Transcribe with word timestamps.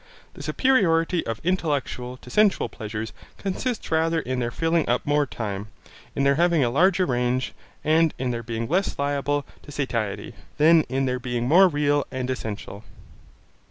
The 0.33 0.41
superiority 0.41 1.23
of 1.27 1.39
intellectual 1.43 2.17
to 2.23 2.31
sensual 2.31 2.69
pleasures 2.69 3.13
consists 3.37 3.91
rather 3.91 4.19
in 4.19 4.39
their 4.39 4.49
filling 4.49 4.89
up 4.89 5.05
more 5.05 5.27
time, 5.27 5.67
in 6.15 6.23
their 6.23 6.33
having 6.41 6.63
a 6.63 6.71
larger 6.71 7.05
range, 7.05 7.53
and 7.83 8.11
in 8.17 8.31
their 8.31 8.41
being 8.41 8.67
less 8.67 8.97
liable 8.97 9.45
to 9.61 9.71
satiety, 9.71 10.33
than 10.57 10.81
in 10.89 11.05
their 11.05 11.19
being 11.19 11.47
more 11.47 11.67
real 11.67 12.07
and 12.09 12.31
essential. 12.31 12.83